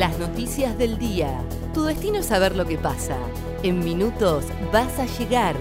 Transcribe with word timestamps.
Las 0.00 0.18
noticias 0.18 0.78
del 0.78 0.96
día. 0.96 1.44
Tu 1.74 1.84
destino 1.84 2.20
es 2.20 2.24
saber 2.24 2.56
lo 2.56 2.64
que 2.64 2.78
pasa. 2.78 3.18
En 3.62 3.80
minutos 3.80 4.46
vas 4.72 4.98
a 4.98 5.04
llegar. 5.04 5.54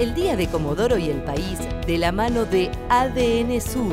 El 0.00 0.12
día 0.12 0.34
de 0.34 0.48
Comodoro 0.48 0.98
y 0.98 1.08
el 1.08 1.22
país 1.22 1.60
de 1.86 1.96
la 1.96 2.10
mano 2.10 2.46
de 2.46 2.68
ADN 2.88 3.60
Sur. 3.60 3.92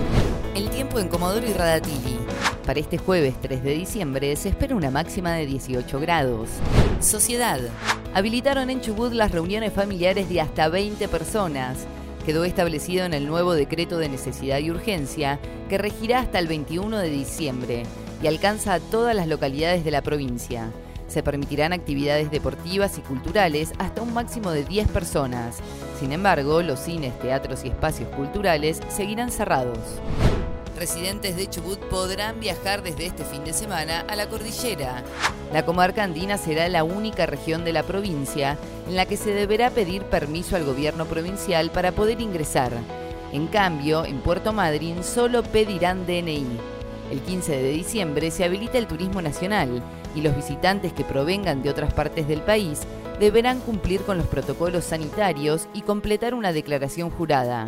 El 0.56 0.72
tiempo 0.72 0.98
en 0.98 1.10
Comodoro 1.10 1.48
y 1.48 1.54
Radatili. 1.54 2.18
Para 2.66 2.80
este 2.80 2.98
jueves 2.98 3.36
3 3.40 3.62
de 3.62 3.74
diciembre 3.76 4.36
se 4.36 4.50
espera 4.50 4.76
una 4.76 4.90
máxima 4.90 5.34
de 5.34 5.46
18 5.46 6.00
grados. 6.00 6.50
Sociedad. 7.00 7.60
Habilitaron 8.16 8.72
en 8.72 8.82
Chubut 8.82 9.14
las 9.14 9.32
reuniones 9.32 9.74
familiares 9.74 10.28
de 10.28 10.42
hasta 10.42 10.70
20 10.70 11.08
personas 11.08 11.86
quedó 12.26 12.46
establecido 12.46 13.06
en 13.06 13.14
el 13.14 13.28
nuevo 13.28 13.54
decreto 13.54 14.00
de 14.00 14.10
necesidad 14.10 14.58
y 14.58 14.72
urgencia 14.72 15.40
que 15.70 15.78
regirá 15.78 16.22
hasta 16.22 16.40
el 16.40 16.48
21 16.48 16.98
de 16.98 17.10
diciembre 17.10 17.84
y 18.24 18.28
alcanza 18.28 18.74
a 18.74 18.80
todas 18.80 19.14
las 19.14 19.28
localidades 19.28 19.84
de 19.84 19.92
la 19.92 20.02
provincia. 20.02 20.72
Se 21.08 21.22
permitirán 21.22 21.74
actividades 21.74 22.32
deportivas 22.32 22.98
y 22.98 23.02
culturales 23.02 23.74
hasta 23.78 24.02
un 24.02 24.14
máximo 24.14 24.52
de 24.52 24.64
10 24.64 24.88
personas. 24.88 25.58
Sin 26.00 26.14
embargo, 26.14 26.62
los 26.62 26.80
cines, 26.80 27.20
teatros 27.20 27.66
y 27.66 27.68
espacios 27.68 28.10
culturales 28.16 28.80
seguirán 28.88 29.30
cerrados. 29.30 29.78
Residentes 30.80 31.36
de 31.36 31.50
Chubut 31.50 31.80
podrán 31.82 32.40
viajar 32.40 32.82
desde 32.82 33.06
este 33.06 33.26
fin 33.26 33.44
de 33.44 33.54
semana 33.54 34.06
a 34.08 34.16
la 34.16 34.28
cordillera. 34.28 35.04
La 35.52 35.66
comarca 35.66 36.04
andina 36.04 36.38
será 36.38 36.68
la 36.70 36.84
única 36.84 37.26
región 37.26 37.64
de 37.64 37.74
la 37.74 37.84
provincia 37.84 38.58
en 38.88 38.96
la 38.96 39.06
que 39.06 39.18
se 39.18 39.32
deberá 39.32 39.70
pedir 39.70 40.04
permiso 40.04 40.56
al 40.56 40.64
gobierno 40.64 41.06
provincial 41.06 41.72
para 41.72 41.92
poder 41.92 42.22
ingresar. 42.22 42.72
En 43.34 43.48
cambio, 43.48 44.06
en 44.06 44.20
Puerto 44.22 44.54
Madryn 44.54 45.04
solo 45.04 45.44
pedirán 45.44 46.06
DNI. 46.08 46.74
El 47.12 47.20
15 47.22 47.52
de 47.52 47.72
diciembre 47.72 48.32
se 48.32 48.44
habilita 48.44 48.78
el 48.78 48.88
turismo 48.88 49.22
nacional 49.22 49.84
y 50.16 50.22
los 50.22 50.36
visitantes 50.36 50.94
que 50.94 51.04
provengan 51.04 51.62
de 51.62 51.70
otras 51.70 51.94
partes 51.94 52.28
del 52.28 52.42
país 52.42 52.82
deberán 53.20 53.60
cumplir 53.60 54.02
con 54.02 54.18
los 54.18 54.28
protocolos 54.28 54.86
sanitarios 54.86 55.68
y 55.74 55.82
completar 55.82 56.34
una 56.34 56.54
declaración 56.54 57.10
jurada. 57.10 57.68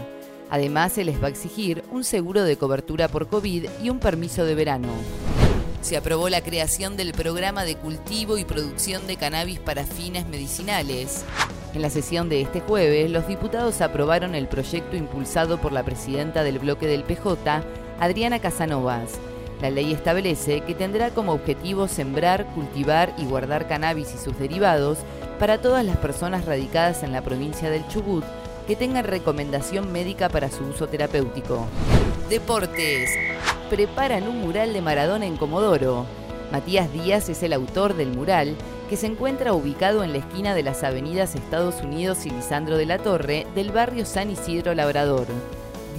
Además, 0.49 0.93
se 0.93 1.03
les 1.03 1.21
va 1.21 1.27
a 1.27 1.31
exigir 1.31 1.83
un 1.91 2.03
seguro 2.03 2.43
de 2.43 2.57
cobertura 2.57 3.07
por 3.07 3.27
COVID 3.27 3.65
y 3.83 3.89
un 3.89 3.99
permiso 3.99 4.45
de 4.45 4.55
verano. 4.55 4.89
Se 5.81 5.97
aprobó 5.97 6.29
la 6.29 6.41
creación 6.41 6.97
del 6.97 7.11
programa 7.11 7.63
de 7.63 7.75
cultivo 7.75 8.37
y 8.37 8.45
producción 8.45 9.05
de 9.07 9.17
cannabis 9.17 9.59
para 9.59 9.83
fines 9.85 10.27
medicinales. 10.27 11.23
En 11.73 11.81
la 11.81 11.89
sesión 11.89 12.29
de 12.29 12.41
este 12.41 12.61
jueves, 12.61 13.11
los 13.11 13.27
diputados 13.27 13.81
aprobaron 13.81 14.33
el 14.33 14.47
proyecto 14.47 14.95
impulsado 14.95 15.59
por 15.59 15.73
la 15.73 15.83
presidenta 15.83 16.43
del 16.43 16.57
bloque 16.57 16.87
del 16.87 17.03
PJ, 17.03 17.63
Adriana 17.99 18.39
Casanovas. 18.39 19.13
La 19.61 19.69
ley 19.69 19.93
establece 19.93 20.61
que 20.61 20.75
tendrá 20.75 21.11
como 21.11 21.31
objetivo 21.31 21.87
sembrar, 21.87 22.45
cultivar 22.53 23.13
y 23.17 23.25
guardar 23.25 23.67
cannabis 23.67 24.13
y 24.13 24.17
sus 24.17 24.37
derivados 24.37 24.99
para 25.39 25.61
todas 25.61 25.85
las 25.85 25.97
personas 25.97 26.45
radicadas 26.45 27.03
en 27.03 27.13
la 27.13 27.21
provincia 27.21 27.69
del 27.69 27.87
Chubut 27.87 28.25
que 28.67 28.75
tengan 28.75 29.05
recomendación 29.05 29.91
médica 29.91 30.27
para 30.27 30.49
su 30.49 30.63
uso 30.65 30.87
terapéutico. 30.87 31.67
Deportes. 32.29 33.11
Preparan 33.69 34.27
un 34.27 34.41
mural 34.41 34.73
de 34.73 34.81
Maradona 34.81 35.25
en 35.25 35.37
Comodoro. 35.37 36.05
Matías 36.51 36.91
Díaz 36.91 37.29
es 37.29 37.43
el 37.43 37.53
autor 37.53 37.95
del 37.95 38.11
mural 38.11 38.55
que 38.89 38.97
se 38.97 39.07
encuentra 39.07 39.53
ubicado 39.53 40.03
en 40.03 40.11
la 40.11 40.19
esquina 40.19 40.53
de 40.53 40.63
las 40.63 40.83
avenidas 40.83 41.35
Estados 41.35 41.81
Unidos 41.81 42.25
y 42.25 42.29
Lisandro 42.29 42.77
de 42.77 42.85
la 42.85 42.99
Torre 42.99 43.47
del 43.55 43.71
barrio 43.71 44.05
San 44.05 44.29
Isidro 44.29 44.75
Labrador. 44.75 45.27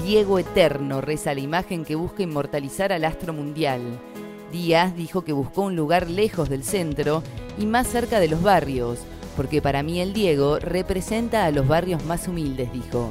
Diego 0.03 0.39
Eterno 0.39 1.01
reza 1.01 1.35
la 1.35 1.41
imagen 1.41 1.85
que 1.85 1.95
busca 1.95 2.23
inmortalizar 2.23 2.93
al 2.93 3.05
astro 3.05 3.33
mundial. 3.33 3.81
Díaz 4.53 4.95
dijo 4.95 5.25
que 5.25 5.33
buscó 5.33 5.63
un 5.63 5.75
lugar 5.75 6.09
lejos 6.09 6.49
del 6.49 6.65
centro 6.65 7.23
y 7.59 7.67
más 7.67 7.89
cerca 7.89 8.21
de 8.21 8.29
los 8.29 8.43
barrios, 8.43 9.01
porque 9.37 9.61
para 9.61 9.83
mí 9.83 10.01
el 10.01 10.13
Diego 10.13 10.59
representa 10.59 11.45
a 11.45 11.51
los 11.51 11.67
barrios 11.67 12.05
más 12.05 12.29
humildes, 12.29 12.73
dijo. 12.73 13.11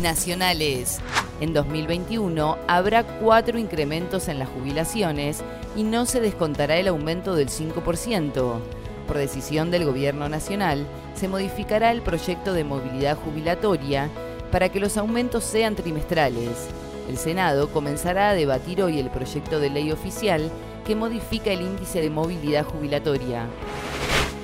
Nacionales. 0.00 1.00
En 1.40 1.54
2021 1.54 2.58
habrá 2.68 3.02
cuatro 3.02 3.58
incrementos 3.58 4.28
en 4.28 4.38
las 4.38 4.48
jubilaciones 4.50 5.42
y 5.74 5.82
no 5.82 6.04
se 6.04 6.20
descontará 6.20 6.76
el 6.76 6.88
aumento 6.88 7.34
del 7.34 7.48
5%. 7.48 8.58
Por 9.06 9.16
decisión 9.16 9.70
del 9.70 9.86
Gobierno 9.86 10.28
Nacional, 10.28 10.86
se 11.14 11.28
modificará 11.28 11.90
el 11.90 12.02
proyecto 12.02 12.52
de 12.52 12.64
movilidad 12.64 13.16
jubilatoria 13.16 14.10
para 14.50 14.68
que 14.68 14.80
los 14.80 14.96
aumentos 14.96 15.44
sean 15.44 15.76
trimestrales. 15.76 16.68
El 17.08 17.16
Senado 17.16 17.70
comenzará 17.70 18.30
a 18.30 18.34
debatir 18.34 18.82
hoy 18.82 18.98
el 18.98 19.10
proyecto 19.10 19.60
de 19.60 19.70
ley 19.70 19.92
oficial 19.92 20.50
que 20.86 20.94
modifica 20.96 21.50
el 21.50 21.62
índice 21.62 22.00
de 22.00 22.10
movilidad 22.10 22.64
jubilatoria 22.64 23.46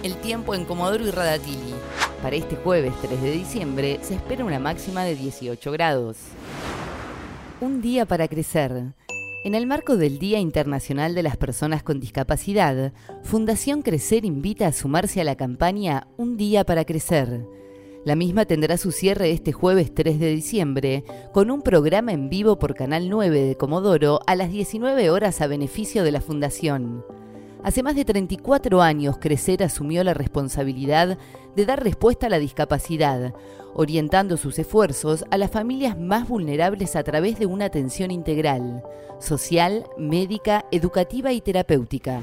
el 0.07 0.17
tiempo 0.17 0.55
en 0.55 0.65
Comodoro 0.65 1.05
y 1.05 1.11
Radatili. 1.11 1.75
Para 2.23 2.37
este 2.37 2.55
jueves 2.55 2.93
3 3.03 3.21
de 3.21 3.31
diciembre 3.33 3.99
se 4.03 4.15
espera 4.15 4.45
una 4.45 4.61
máxima 4.61 5.05
de 5.05 5.17
18 5.17 5.73
grados. 5.73 6.17
Un 7.61 7.83
día 7.83 8.07
para 8.07 8.29
crecer. 8.29 8.95
En 9.45 9.55
el 9.55 9.67
marco 9.67 9.97
del 9.97 10.21
Día 10.21 10.39
Internacional 10.39 11.15
de 11.15 11.25
las 11.25 11.37
Personas 11.37 11.83
con 11.83 11.99
Discapacidad, 11.99 12.93
Fundación 13.25 13.83
Crecer 13.83 14.25
invita 14.25 14.69
a 14.69 14.73
sumarse 14.73 15.21
a 15.21 15.25
la 15.25 15.35
campaña 15.35 16.07
Un 16.17 16.37
Día 16.37 16.65
para 16.65 16.85
Crecer. 16.85 17.45
La 18.07 18.15
misma 18.15 18.45
tendrá 18.45 18.77
su 18.77 18.93
cierre 18.93 19.33
este 19.33 19.51
jueves 19.51 19.93
3 19.93 20.21
de 20.21 20.29
diciembre 20.31 21.03
con 21.33 21.51
un 21.51 21.61
programa 21.61 22.13
en 22.13 22.29
vivo 22.29 22.57
por 22.57 22.77
Canal 22.77 23.09
9 23.09 23.43
de 23.43 23.57
Comodoro 23.57 24.21
a 24.29 24.37
las 24.37 24.53
19 24.53 25.11
horas 25.11 25.41
a 25.41 25.49
beneficio 25.49 26.05
de 26.05 26.13
la 26.13 26.21
Fundación. 26.21 27.05
Hace 27.65 27.83
más 27.83 27.97
de 27.97 28.05
34 28.05 28.81
años, 28.81 29.19
Crecer 29.19 29.65
asumió 29.65 30.05
la 30.05 30.15
responsabilidad 30.15 31.19
de 31.57 31.67
dar 31.67 31.83
respuesta 31.83 32.29
a 32.29 32.31
la 32.31 32.39
discapacidad, 32.39 33.35
orientando 33.75 34.37
sus 34.37 34.57
esfuerzos 34.61 35.25
a 35.33 35.37
las 35.37 35.51
familias 35.51 35.99
más 35.99 36.29
vulnerables 36.29 36.95
a 36.95 37.03
través 37.03 37.41
de 37.41 37.47
una 37.47 37.65
atención 37.65 38.13
integral, 38.13 38.85
social, 39.19 39.85
médica, 39.99 40.65
educativa 40.71 41.33
y 41.33 41.41
terapéutica. 41.41 42.23